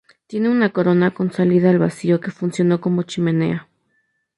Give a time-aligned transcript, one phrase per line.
[0.25, 3.69] Tiene una corona con salida al vacío que funcionó como chimenea.